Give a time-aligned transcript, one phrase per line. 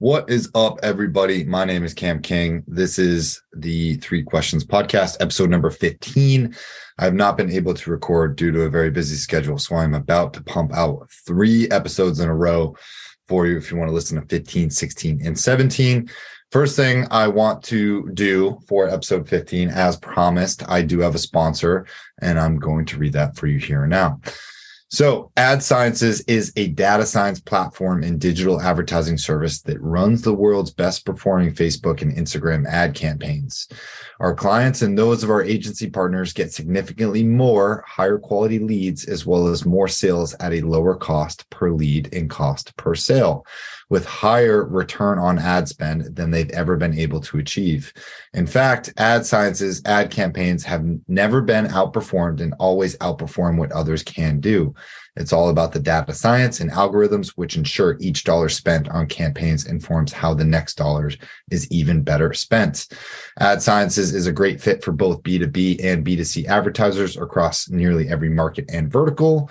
[0.00, 1.42] What is up, everybody?
[1.42, 2.62] My name is Cam King.
[2.68, 6.54] This is the Three Questions Podcast, episode number 15.
[7.00, 9.58] I have not been able to record due to a very busy schedule.
[9.58, 12.76] So I'm about to pump out three episodes in a row
[13.26, 16.08] for you if you want to listen to 15, 16, and 17.
[16.52, 21.18] First thing I want to do for episode 15, as promised, I do have a
[21.18, 21.86] sponsor,
[22.22, 24.20] and I'm going to read that for you here and now.
[24.90, 30.32] So, Ad Sciences is a data science platform and digital advertising service that runs the
[30.32, 33.68] world's best performing Facebook and Instagram ad campaigns.
[34.18, 39.26] Our clients and those of our agency partners get significantly more higher quality leads as
[39.26, 43.44] well as more sales at a lower cost per lead and cost per sale
[43.90, 47.92] with higher return on ad spend than they've ever been able to achieve.
[48.34, 54.02] In fact, ad sciences, ad campaigns have never been outperformed and always outperform what others
[54.02, 54.74] can do.
[55.18, 59.66] It's all about the data science and algorithms, which ensure each dollar spent on campaigns
[59.66, 61.10] informs how the next dollar
[61.50, 62.86] is even better spent.
[63.40, 68.30] Ad Sciences is a great fit for both B2B and B2C advertisers across nearly every
[68.30, 69.50] market and vertical.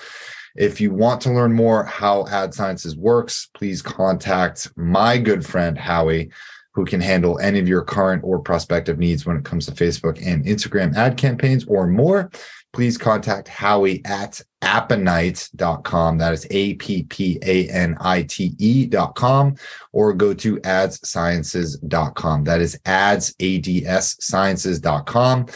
[0.56, 5.78] If you want to learn more how Ad Sciences works, please contact my good friend
[5.78, 6.32] Howie,
[6.74, 10.24] who can handle any of your current or prospective needs when it comes to Facebook
[10.26, 12.30] and Instagram ad campaigns or more.
[12.78, 16.20] Please contact Howie at appanite.com.
[16.20, 19.56] That is A P P A N I T E.com
[19.94, 22.44] or go to adssciences.com.
[22.44, 25.48] That is ads, A D S sciences.com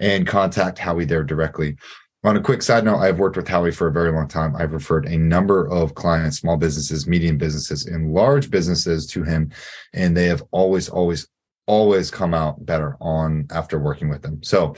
[0.00, 1.76] and contact Howie there directly.
[2.24, 4.56] On a quick side note, I've worked with Howie for a very long time.
[4.56, 9.52] I've referred a number of clients, small businesses, medium businesses, and large businesses to him,
[9.92, 11.28] and they have always, always,
[11.66, 14.42] always come out better on after working with them.
[14.42, 14.74] So,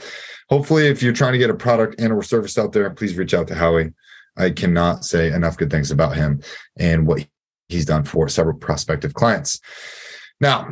[0.49, 3.33] hopefully, if you're trying to get a product and or service out there, please reach
[3.33, 3.93] out to Howie.
[4.37, 6.41] I cannot say enough good things about him
[6.77, 7.25] and what
[7.69, 9.59] he's done for several prospective clients.
[10.39, 10.69] Now,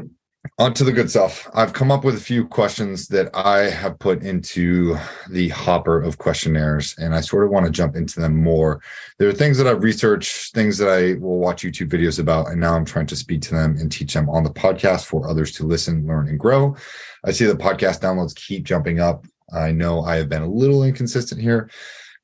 [0.60, 1.50] on to the good stuff.
[1.54, 4.98] I've come up with a few questions that I have put into
[5.30, 8.82] the hopper of questionnaires, and I sort of want to jump into them more.
[9.18, 12.60] There are things that I've researched, things that I will watch YouTube videos about, and
[12.60, 15.52] now I'm trying to speak to them and teach them on the podcast for others
[15.54, 16.76] to listen, learn, and grow.
[17.24, 19.26] I see the podcast downloads keep jumping up.
[19.54, 21.70] I know I have been a little inconsistent here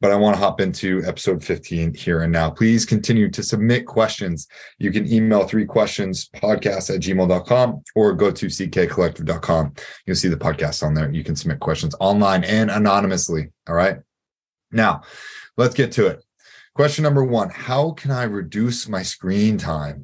[0.02, 2.50] but I want to hop into episode 15 here and now.
[2.50, 4.48] Please continue to submit questions.
[4.80, 9.74] You can email three questions podcast at gmail.com or go to ckcollective.com.
[10.06, 11.12] You'll see the podcast on there.
[11.12, 13.52] You can submit questions online and anonymously.
[13.70, 14.00] All right.
[14.72, 15.04] Now,
[15.56, 16.24] let's get to it.
[16.74, 20.04] Question number one How can I reduce my screen time?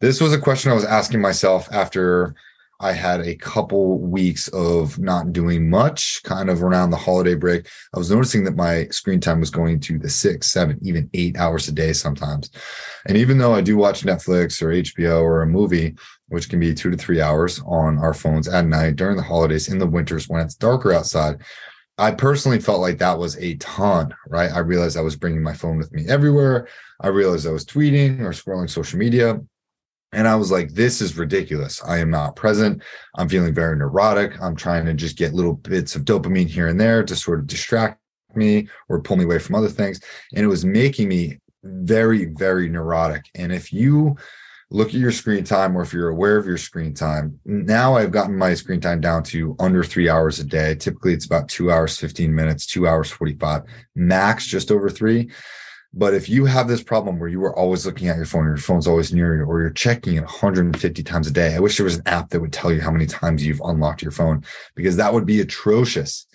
[0.00, 2.34] This was a question I was asking myself after
[2.82, 7.68] I had a couple weeks of not doing much kind of around the holiday break.
[7.94, 11.38] I was noticing that my screen time was going to the six, seven, even eight
[11.38, 12.50] hours a day sometimes.
[13.06, 15.94] And even though I do watch Netflix or HBO or a movie,
[16.26, 19.68] which can be two to three hours on our phones at night during the holidays
[19.68, 21.40] in the winters when it's darker outside,
[21.98, 24.50] I personally felt like that was a ton, right?
[24.50, 26.66] I realized I was bringing my phone with me everywhere.
[27.00, 29.40] I realized I was tweeting or scrolling social media.
[30.12, 31.82] And I was like, this is ridiculous.
[31.84, 32.82] I am not present.
[33.16, 34.40] I'm feeling very neurotic.
[34.42, 37.46] I'm trying to just get little bits of dopamine here and there to sort of
[37.46, 37.98] distract
[38.34, 40.00] me or pull me away from other things.
[40.34, 43.24] And it was making me very, very neurotic.
[43.34, 44.16] And if you
[44.70, 48.10] look at your screen time or if you're aware of your screen time, now I've
[48.10, 50.74] gotten my screen time down to under three hours a day.
[50.74, 53.62] Typically, it's about two hours, 15 minutes, two hours, 45,
[53.94, 55.30] max just over three.
[55.94, 58.56] But if you have this problem where you are always looking at your phone, your
[58.56, 61.84] phone's always near you, or you're checking it 150 times a day, I wish there
[61.84, 64.42] was an app that would tell you how many times you've unlocked your phone
[64.74, 66.26] because that would be atrocious.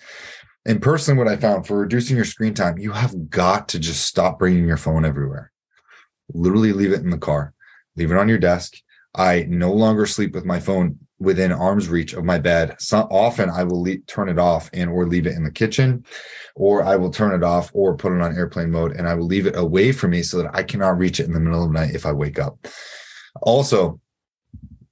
[0.64, 4.06] And personally, what I found for reducing your screen time, you have got to just
[4.06, 5.50] stop bringing your phone everywhere.
[6.32, 7.52] Literally leave it in the car,
[7.96, 8.76] leave it on your desk.
[9.14, 12.76] I no longer sleep with my phone within arm's reach of my bed.
[12.78, 16.04] So often I will le- turn it off and or leave it in the kitchen,
[16.54, 19.26] or I will turn it off or put it on airplane mode and I will
[19.26, 21.72] leave it away from me so that I cannot reach it in the middle of
[21.72, 22.66] the night if I wake up.
[23.42, 24.00] Also,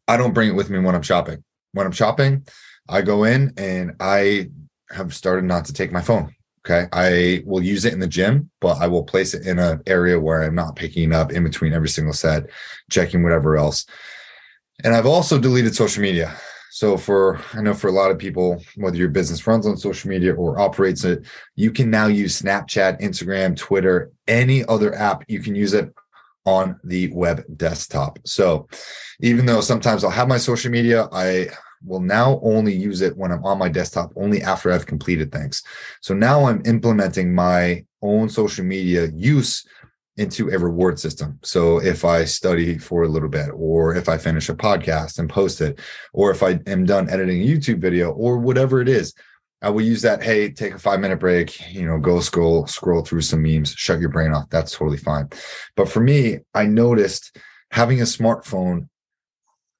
[0.09, 1.43] I don't bring it with me when I'm shopping.
[1.73, 2.47] When I'm shopping,
[2.89, 4.51] I go in and I
[4.91, 6.33] have started not to take my phone.
[6.65, 6.89] Okay.
[6.93, 10.19] I will use it in the gym, but I will place it in an area
[10.19, 12.51] where I'm not picking it up in between every single set,
[12.91, 13.87] checking whatever else.
[14.85, 16.37] And I've also deleted social media.
[16.71, 20.11] So for I know for a lot of people, whether your business runs on social
[20.11, 21.25] media or operates it,
[21.55, 25.25] you can now use Snapchat, Instagram, Twitter, any other app.
[25.27, 25.95] You can use it
[26.45, 28.19] on the web desktop.
[28.25, 28.69] So
[29.21, 31.49] even though sometimes I'll have my social media, I
[31.85, 35.63] will now only use it when I'm on my desktop, only after I've completed things.
[36.01, 39.67] So now I'm implementing my own social media use
[40.17, 41.39] into a reward system.
[41.43, 45.29] So if I study for a little bit, or if I finish a podcast and
[45.29, 45.79] post it,
[46.13, 49.13] or if I am done editing a YouTube video, or whatever it is,
[49.63, 50.23] I will use that.
[50.23, 54.01] Hey, take a five minute break, you know, go scroll, scroll through some memes, shut
[54.01, 54.49] your brain off.
[54.51, 55.29] That's totally fine.
[55.77, 57.37] But for me, I noticed
[57.71, 58.89] having a smartphone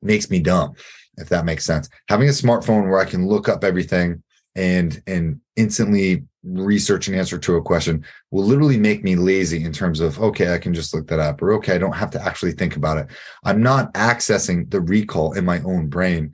[0.03, 0.75] makes me dumb,
[1.17, 1.89] if that makes sense.
[2.09, 4.23] Having a smartphone where I can look up everything
[4.55, 9.73] and and instantly research an answer to a question will literally make me lazy in
[9.73, 12.23] terms of okay i can just look that up or okay i don't have to
[12.23, 13.09] actually think about it.
[13.45, 16.33] I'm not accessing the recall in my own brain.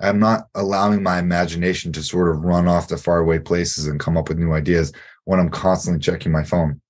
[0.00, 4.16] I'm not allowing my imagination to sort of run off to faraway places and come
[4.16, 4.92] up with new ideas
[5.24, 6.80] when i'm constantly checking my phone.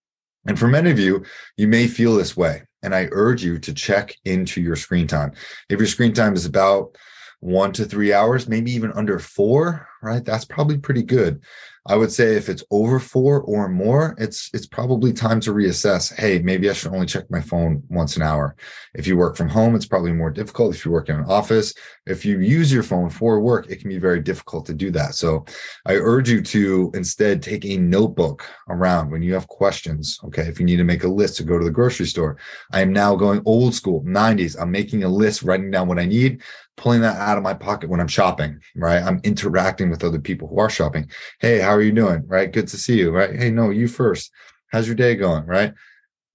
[0.46, 1.24] And for many of you
[1.56, 5.32] you may feel this way and i urge you to check into your screen time.
[5.70, 6.96] If your screen time is about
[7.40, 10.24] one to three hours, maybe even under four, right?
[10.24, 11.42] That's probably pretty good.
[11.88, 16.14] I would say if it's over four or more, it's it's probably time to reassess.
[16.14, 18.56] Hey, maybe I should only check my phone once an hour.
[18.94, 20.74] If you work from home, it's probably more difficult.
[20.74, 21.72] If you work in an office,
[22.04, 25.14] if you use your phone for work, it can be very difficult to do that.
[25.14, 25.46] So
[25.86, 30.20] I urge you to instead take a notebook around when you have questions.
[30.24, 30.42] Okay.
[30.42, 32.36] If you need to make a list to go to the grocery store,
[32.70, 34.60] I am now going old school 90s.
[34.60, 36.42] I'm making a list, writing down what I need
[36.78, 39.02] pulling that out of my pocket when I'm shopping, right?
[39.02, 41.10] I'm interacting with other people who are shopping.
[41.40, 42.26] Hey, how are you doing?
[42.26, 42.50] Right?
[42.50, 43.34] Good to see you, right?
[43.34, 44.30] Hey, no, you first.
[44.68, 45.44] How's your day going?
[45.44, 45.74] Right?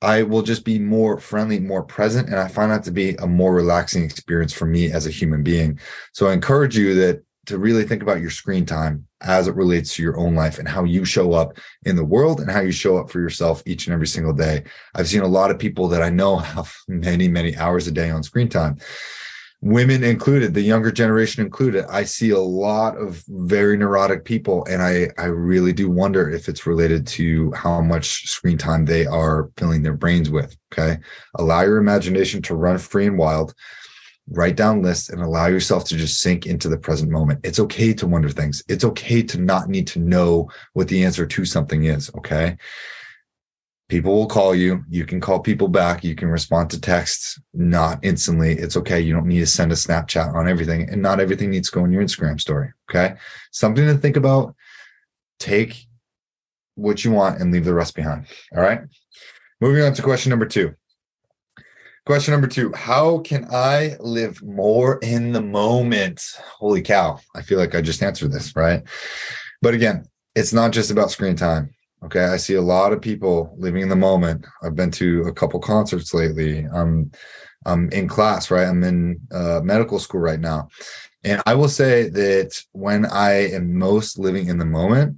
[0.01, 2.27] I will just be more friendly, more present.
[2.27, 5.43] And I find that to be a more relaxing experience for me as a human
[5.43, 5.79] being.
[6.11, 9.95] So I encourage you that to really think about your screen time as it relates
[9.95, 12.71] to your own life and how you show up in the world and how you
[12.71, 14.63] show up for yourself each and every single day.
[14.93, 18.09] I've seen a lot of people that I know have many, many hours a day
[18.09, 18.77] on screen time
[19.63, 24.81] women included the younger generation included i see a lot of very neurotic people and
[24.81, 29.49] i i really do wonder if it's related to how much screen time they are
[29.57, 30.99] filling their brains with okay?
[31.35, 33.53] Allow your imagination to run free and wild
[34.29, 37.41] write down lists and allow yourself to just sink into the present moment.
[37.43, 38.63] It's okay to wonder things.
[38.69, 42.57] It's okay to not need to know what the answer to something is okay
[43.89, 44.83] people will call you.
[44.89, 46.03] You can call people back.
[46.03, 48.53] You can respond to texts not instantly.
[48.53, 48.99] It's okay.
[48.99, 51.85] You don't need to send a snapchat on everything and not everything needs to go
[51.85, 53.15] in your instagram story okay?
[53.51, 54.55] Something to think about.
[55.39, 55.85] Take
[56.75, 58.81] what you want and leave the rest behind all right?
[59.61, 60.73] Moving on to question number two.
[62.05, 66.21] Question number two how can i live more in the moment?
[66.57, 67.19] Holy cow.
[67.35, 68.83] I feel like i just answered this right?
[69.61, 71.73] But again it's not just about screen time
[72.05, 72.25] Okay.
[72.25, 74.45] I see a lot of people living in the moment.
[74.61, 76.65] I've been to a couple concerts lately.
[76.73, 77.11] I'm
[77.65, 78.67] I'm in class, right?
[78.67, 80.67] I'm in uh, medical school right now.
[81.23, 85.17] And I will say that when I am most living in the moment,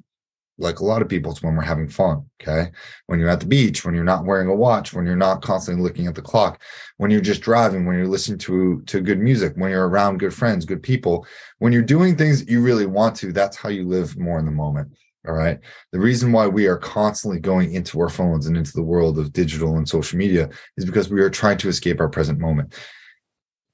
[0.58, 2.26] like a lot of people, it's when we're having fun.
[2.42, 2.72] Okay.
[3.08, 5.84] When you're at the beach, when you're not wearing a watch, when you're not constantly
[5.84, 6.62] looking at the clock,
[6.98, 10.34] when you're just driving, when you're listening to, to good music, when you're around good
[10.34, 11.26] friends, good people,
[11.58, 14.52] when you're doing things you really want to, that's how you live more in the
[14.52, 14.92] moment.
[15.27, 15.60] All right.
[15.92, 19.33] The reason why we are constantly going into our phones and into the world of
[19.33, 22.74] digital and social media is because we are trying to escape our present moment.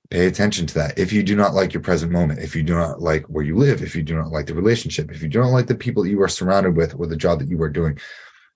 [0.09, 0.99] Pay attention to that.
[0.99, 3.55] If you do not like your present moment, if you do not like where you
[3.55, 6.05] live, if you do not like the relationship, if you do not like the people
[6.05, 7.97] you are surrounded with or the job that you are doing,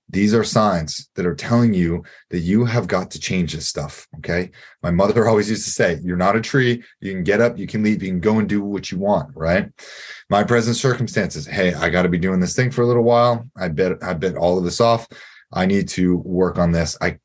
[0.10, 4.08] these are signs that are telling you that you have got to change this stuff.
[4.18, 4.52] Okay.
[4.84, 6.84] My mother always used to say, You're not a tree.
[7.00, 9.32] You can get up, you can leave, you can go and do what you want.
[9.36, 9.70] Right.
[10.30, 11.46] My present circumstances.
[11.46, 13.50] Hey, I got to be doing this thing for a little while.
[13.58, 15.08] I bet I bet all of this off.
[15.52, 16.98] I need to work on this.
[17.02, 17.18] I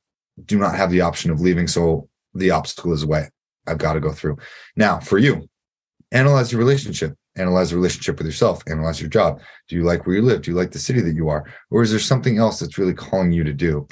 [0.46, 1.66] do not have the option of leaving.
[1.66, 3.28] So the obstacle is away.
[3.66, 4.38] I've got to go through.
[4.76, 5.48] Now, for you,
[6.12, 8.62] analyze your relationship analyze the relationship with yourself.
[8.68, 9.40] Analyze your job.
[9.68, 10.42] Do you like where you live?
[10.42, 11.44] Do you like the city that you are?
[11.70, 13.86] Or is there something else that's really calling you to do?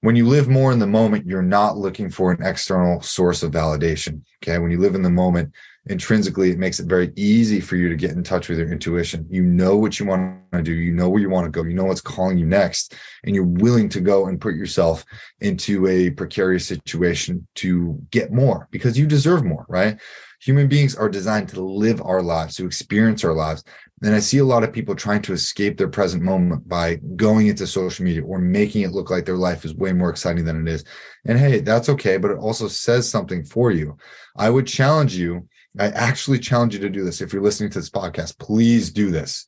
[0.00, 3.52] When you live more in the moment you're not looking for an external source of
[3.52, 4.58] validation okay?
[4.58, 5.52] When you live in the moment
[5.86, 9.26] intrinsically it makes it very easy for you to get in touch with your intuition
[9.28, 11.74] you know what you want to do you know where you want to go you
[11.74, 15.04] know what's calling you next and you're willing to go and put yourself
[15.40, 19.98] into a precarious situation to get more because you deserve more right
[20.42, 23.62] human beings are designed to live our lives, to experience our lives.
[24.02, 27.46] And I see a lot of people trying to escape their present moment by going
[27.46, 30.66] into social media or making it look like their life is way more exciting than
[30.66, 30.84] it is.
[31.26, 33.96] And hey, that's okay, but it also says something for you.
[34.36, 35.48] I would challenge you.
[35.78, 37.20] I actually challenge you to do this.
[37.20, 39.46] If you're listening to this podcast, please do this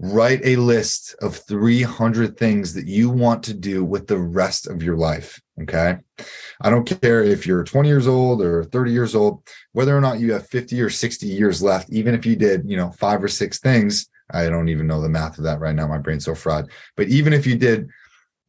[0.00, 4.82] write a list of 300 things that you want to do with the rest of
[4.82, 5.40] your life.
[5.62, 5.96] Okay.
[6.60, 10.20] I don't care if you're 20 years old or 30 years old, whether or not
[10.20, 13.28] you have 50 or 60 years left, even if you did, you know, five or
[13.28, 14.08] six things.
[14.30, 15.88] I don't even know the math of that right now.
[15.88, 16.66] My brain's so fried.
[16.96, 17.88] But even if you did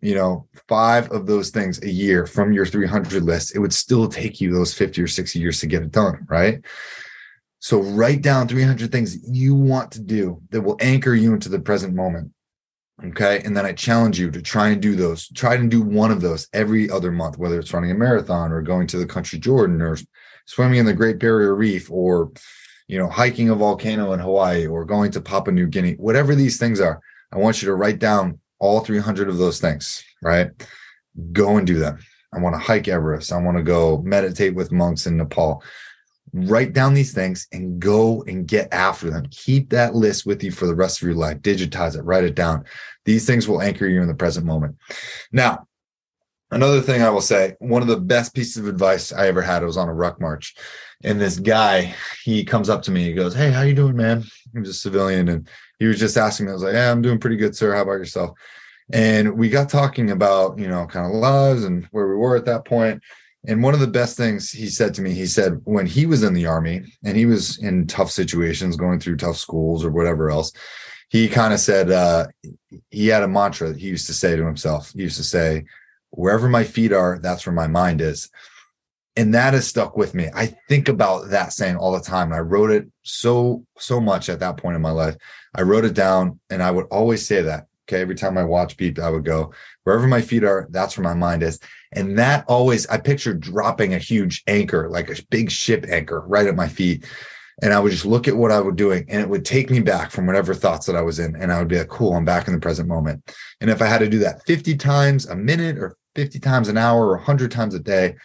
[0.01, 4.07] you know, five of those things a year from your 300 list, it would still
[4.07, 6.63] take you those 50 or 60 years to get it done, right?
[7.59, 11.59] So write down 300 things you want to do that will anchor you into the
[11.59, 12.31] present moment.
[13.03, 13.41] Okay.
[13.45, 16.21] And then I challenge you to try and do those, try and do one of
[16.21, 19.81] those every other month, whether it's running a marathon or going to the country Jordan
[19.81, 19.97] or
[20.45, 22.31] swimming in the Great Barrier Reef or,
[22.87, 26.57] you know, hiking a volcano in Hawaii or going to Papua New Guinea, whatever these
[26.57, 26.99] things are.
[27.31, 30.51] I want you to write down all 300 of those things, right?
[31.31, 31.99] Go and do them.
[32.33, 33.31] I want to hike Everest.
[33.31, 35.63] I want to go meditate with monks in Nepal
[36.33, 39.25] write down these things and go and get after them.
[39.31, 41.39] Keep that list with you for the rest of your life.
[41.39, 42.65] Digitize it, write it down.
[43.05, 44.77] These things will anchor you in the present moment.
[45.31, 45.67] Now,
[46.51, 49.63] another thing I will say, one of the best pieces of advice I ever had
[49.63, 50.55] was on a ruck march.
[51.03, 54.23] And this guy, he comes up to me, he goes, Hey, how you doing, man?
[54.53, 55.47] He was a civilian and
[55.79, 57.73] he was just asking me, I was like, Yeah, I'm doing pretty good, sir.
[57.73, 58.31] How about yourself?
[58.91, 62.45] And we got talking about, you know, kind of lives and where we were at
[62.45, 63.01] that point.
[63.47, 66.23] And one of the best things he said to me, he said when he was
[66.23, 70.29] in the army and he was in tough situations, going through tough schools or whatever
[70.29, 70.51] else,
[71.09, 72.27] he kind of said uh,
[72.89, 74.91] he had a mantra that he used to say to himself.
[74.91, 75.63] He used to say,
[76.11, 78.29] "Wherever my feet are, that's where my mind is."
[79.19, 80.29] And that has stuck with me.
[80.33, 82.27] I think about that saying all the time.
[82.27, 85.17] And I wrote it so, so much at that point in my life.
[85.53, 87.65] I wrote it down and I would always say that.
[87.89, 88.01] Okay.
[88.01, 89.51] Every time my watch beeped, I would go,
[89.83, 91.59] wherever my feet are, that's where my mind is.
[91.91, 96.47] And that always, I pictured dropping a huge anchor, like a big ship anchor right
[96.47, 97.05] at my feet.
[97.61, 99.81] And I would just look at what I was doing and it would take me
[99.81, 101.35] back from whatever thoughts that I was in.
[101.35, 103.35] And I would be like, cool, I'm back in the present moment.
[103.59, 106.77] And if I had to do that 50 times a minute or 50 times an
[106.77, 108.15] hour or 100 times a day,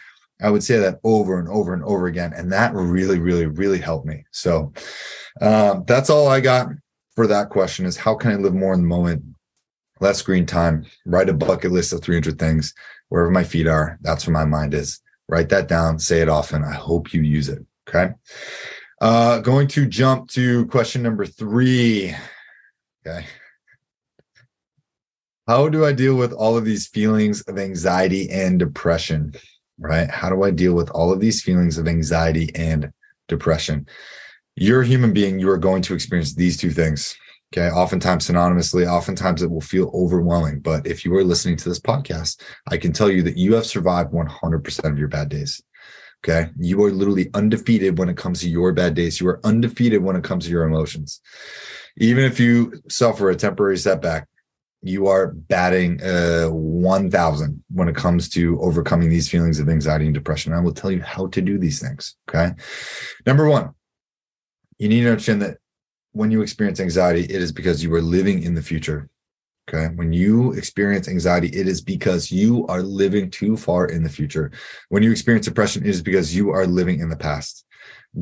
[0.41, 2.33] I would say that over and over and over again.
[2.33, 4.25] And that really, really, really helped me.
[4.31, 4.73] So
[5.41, 6.67] um, that's all I got
[7.15, 9.23] for that question is how can I live more in the moment?
[10.01, 12.73] Less screen time, write a bucket list of 300 things
[13.09, 14.99] wherever my feet are, that's where my mind is.
[15.29, 16.63] Write that down, say it often.
[16.63, 17.65] I hope you use it.
[17.87, 18.13] Okay.
[19.01, 22.15] Uh, going to jump to question number three.
[23.05, 23.25] Okay.
[25.47, 29.33] How do I deal with all of these feelings of anxiety and depression?
[29.77, 30.09] Right?
[30.09, 32.91] How do I deal with all of these feelings of anxiety and
[33.27, 33.87] depression?
[34.55, 35.37] You're a human being.
[35.37, 37.15] You are going to experience these two things.
[37.53, 37.69] Okay.
[37.69, 40.61] Oftentimes synonymously, oftentimes it will feel overwhelming.
[40.61, 43.67] But if you are listening to this podcast, I can tell you that you have
[43.67, 45.61] survived 100% of your bad days.
[46.25, 46.49] Okay.
[46.57, 49.21] You are literally undefeated when it comes to your bad days.
[49.21, 51.21] You are undefeated when it comes to your emotions.
[51.97, 54.27] Even if you suffer a temporary setback,
[54.85, 60.13] you are batting uh, 1000 when it comes to overcoming these feelings of anxiety and
[60.13, 60.53] depression.
[60.53, 62.15] I will tell you how to do these things.
[62.29, 62.51] Okay.
[63.25, 63.71] Number one,
[64.77, 65.57] you need to understand that
[66.11, 69.09] when you experience anxiety, it is because you are living in the future.
[69.67, 69.87] Okay.
[69.95, 74.51] When you experience anxiety, it is because you are living too far in the future.
[74.89, 77.65] When you experience depression, it is because you are living in the past.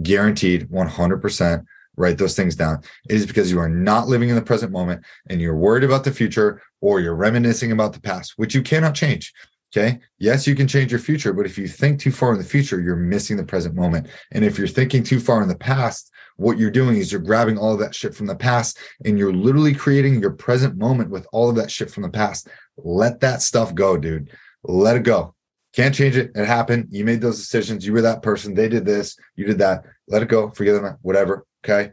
[0.01, 1.65] Guaranteed 100%.
[1.95, 2.81] Write those things down.
[3.09, 6.03] It is because you are not living in the present moment and you're worried about
[6.03, 9.33] the future or you're reminiscing about the past, which you cannot change.
[9.75, 10.00] Okay.
[10.19, 12.79] Yes, you can change your future, but if you think too far in the future,
[12.79, 14.07] you're missing the present moment.
[14.31, 17.57] And if you're thinking too far in the past, what you're doing is you're grabbing
[17.57, 21.27] all of that shit from the past and you're literally creating your present moment with
[21.31, 22.47] all of that shit from the past.
[22.77, 24.29] Let that stuff go, dude.
[24.63, 25.35] Let it go.
[25.73, 26.31] Can't change it.
[26.35, 26.88] It happened.
[26.91, 27.85] You made those decisions.
[27.85, 28.53] You were that person.
[28.53, 29.17] They did this.
[29.35, 29.83] You did that.
[30.07, 30.51] Let it go.
[30.51, 30.97] Forget them.
[31.01, 31.45] Whatever.
[31.63, 31.91] Okay.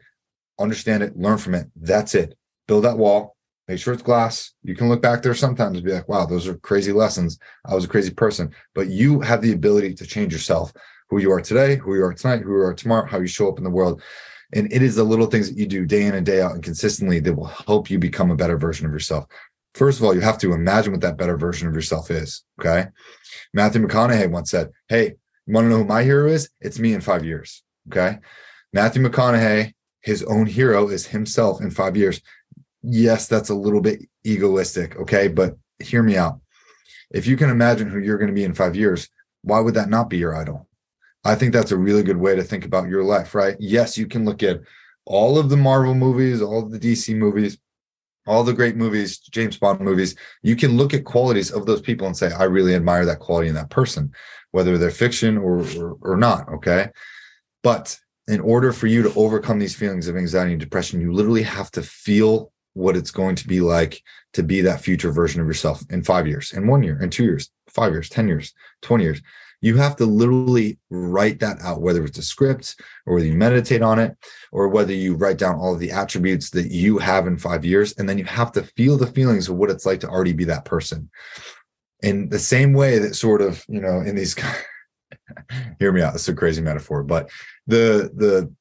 [0.58, 1.16] Understand it.
[1.16, 1.68] Learn from it.
[1.76, 2.36] That's it.
[2.66, 3.36] Build that wall.
[3.68, 4.52] Make sure it's glass.
[4.62, 7.38] You can look back there sometimes and be like, wow, those are crazy lessons.
[7.64, 8.52] I was a crazy person.
[8.74, 10.72] But you have the ability to change yourself
[11.08, 13.48] who you are today, who you are tonight, who you are tomorrow, how you show
[13.48, 14.02] up in the world.
[14.52, 16.62] And it is the little things that you do day in and day out and
[16.62, 19.26] consistently that will help you become a better version of yourself.
[19.74, 22.44] First of all, you have to imagine what that better version of yourself is.
[22.60, 22.86] Okay.
[23.54, 25.14] Matthew McConaughey once said, Hey,
[25.46, 26.50] you want to know who my hero is?
[26.60, 27.62] It's me in five years.
[27.88, 28.18] Okay.
[28.72, 32.20] Matthew McConaughey, his own hero is himself in five years.
[32.82, 34.96] Yes, that's a little bit egoistic.
[34.96, 35.28] Okay.
[35.28, 36.40] But hear me out.
[37.10, 39.08] If you can imagine who you're going to be in five years,
[39.42, 40.68] why would that not be your idol?
[41.24, 43.56] I think that's a really good way to think about your life, right?
[43.58, 44.60] Yes, you can look at
[45.04, 47.58] all of the Marvel movies, all the DC movies,
[48.26, 50.14] all the great movies, James Bond movies.
[50.42, 53.48] You can look at qualities of those people and say, I really admire that quality
[53.48, 54.12] in that person,
[54.52, 56.48] whether they're fiction or, or, or not.
[56.48, 56.88] Okay.
[57.62, 57.98] But
[58.28, 61.70] in order for you to overcome these feelings of anxiety and depression, you literally have
[61.72, 65.82] to feel what it's going to be like to be that future version of yourself
[65.90, 69.22] in five years, in one year, in two years, five years, 10 years, 20 years
[69.60, 73.82] You have to literally write that out, whether it's a script or whether you meditate
[73.82, 74.16] on it
[74.52, 77.92] or whether you write down all of the attributes that you have in five years.
[77.98, 80.44] And then you have to feel the feelings of what it's like to already be
[80.44, 81.10] that person.
[82.02, 84.34] In the same way that sort of, you know, in these
[85.78, 87.30] hear me out, it's a crazy metaphor, but
[87.70, 88.52] the the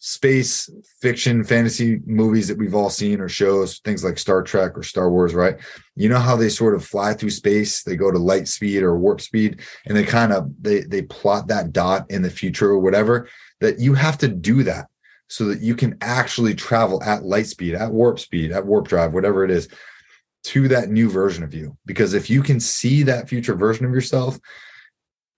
[0.00, 4.82] space fiction fantasy movies that we've all seen or shows things like star trek or
[4.82, 5.56] star wars right?
[5.96, 8.98] You know how they sort of fly through space they go to light speed or
[8.98, 12.78] warp speed and they kind of they they plot that dot in the future or
[12.78, 13.28] whatever
[13.60, 14.86] that you have to do that
[15.28, 19.12] so that you can actually travel at light speed at warp speed at warp drive
[19.12, 19.68] whatever it is
[20.44, 21.76] to that new version of you.
[21.84, 24.38] Because if you can see that future version of yourself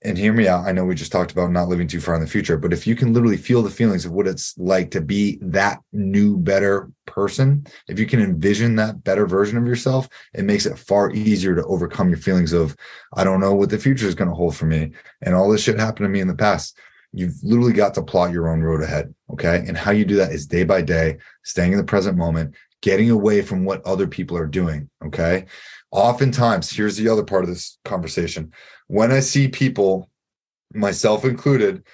[0.03, 0.67] and hear me out.
[0.67, 2.87] I know we just talked about not living too far in the future, but if
[2.87, 6.91] you can literally feel the feelings of what it's like to be that new, better
[7.07, 11.55] person, if you can envision that better version of yourself, it makes it far easier
[11.55, 12.75] to overcome your feelings of,
[13.15, 14.93] I don't know what the future is going to hold for me.
[15.21, 16.79] And all this shit happened to me in the past.
[17.13, 19.15] You've literally got to plot your own road ahead.
[19.31, 19.65] Okay.
[19.67, 23.11] And how you do that is day by day, staying in the present moment, getting
[23.11, 24.89] away from what other people are doing.
[25.05, 25.47] Okay.
[25.93, 28.53] Oftentimes, here's the other part of this conversation
[28.87, 30.11] when I see people,
[30.73, 31.85] myself included,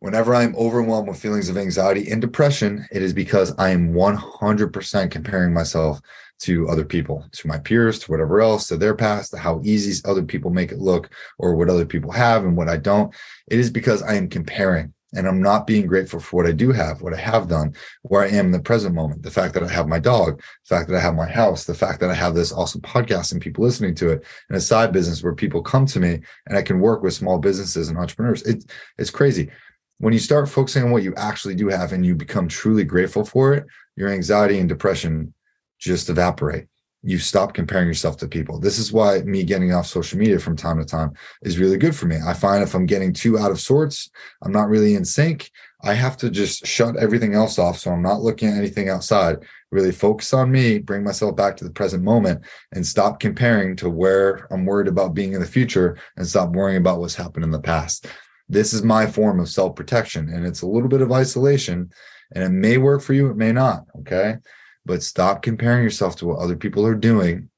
[0.00, 5.10] whenever I'm overwhelmed with feelings of anxiety and depression, it is because I am 100%
[5.10, 6.00] comparing myself
[6.40, 10.02] to other people, to my peers, to whatever else, to their past, to how easy
[10.04, 13.14] other people make it look, or what other people have and what I don't.
[13.48, 16.72] It is because I am comparing and I'm not being grateful for what I do
[16.72, 19.62] have, what I have done, where I am in the present moment, the fact that
[19.62, 22.14] I have my dog, the fact that I have my house, the fact that I
[22.14, 25.62] have this awesome podcast and people listening to it, and a side business where people
[25.62, 28.42] come to me and I can work with small businesses and entrepreneurs.
[28.42, 28.66] It's
[28.98, 29.50] it's crazy.
[29.98, 33.24] When you start focusing on what you actually do have and you become truly grateful
[33.24, 35.32] for it, your anxiety and depression
[35.78, 36.66] just evaporate
[37.06, 38.58] you stop comparing yourself to people.
[38.58, 41.94] This is why me getting off social media from time to time is really good
[41.94, 42.16] for me.
[42.26, 44.10] I find if I'm getting too out of sorts,
[44.42, 45.52] I'm not really in sync.
[45.84, 47.78] I have to just shut everything else off.
[47.78, 49.36] So I'm not looking at anything outside,
[49.70, 53.88] really focus on me, bring myself back to the present moment and stop comparing to
[53.88, 57.52] where I'm worried about being in the future and stop worrying about what's happened in
[57.52, 58.08] the past.
[58.48, 61.92] This is my form of self protection and it's a little bit of isolation
[62.34, 63.84] and it may work for you, it may not.
[64.00, 64.38] Okay
[64.86, 67.50] but stop comparing yourself to what other people are doing.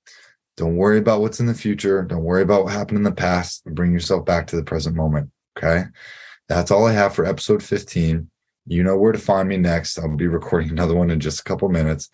[0.57, 2.03] Don't worry about what's in the future.
[2.03, 3.64] Don't worry about what happened in the past.
[3.64, 5.31] Bring yourself back to the present moment.
[5.57, 5.85] Okay.
[6.49, 8.29] That's all I have for episode 15.
[8.67, 9.99] You know where to find me next.
[9.99, 12.09] I'll be recording another one in just a couple minutes.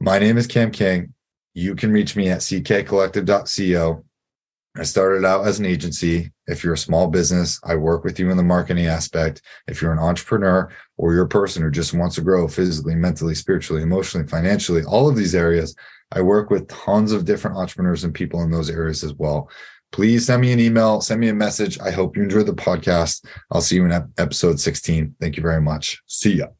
[0.00, 1.14] My name is Cam King.
[1.54, 4.04] You can reach me at ckcollective.co.
[4.78, 6.30] I started out as an agency.
[6.46, 9.42] If you're a small business, I work with you in the marketing aspect.
[9.66, 13.34] If you're an entrepreneur or you're a person who just wants to grow physically, mentally,
[13.34, 15.74] spiritually, emotionally, financially, all of these areas,
[16.12, 19.50] I work with tons of different entrepreneurs and people in those areas as well.
[19.90, 21.78] Please send me an email, send me a message.
[21.80, 23.24] I hope you enjoyed the podcast.
[23.50, 25.16] I'll see you in episode 16.
[25.20, 26.00] Thank you very much.
[26.06, 26.57] See ya.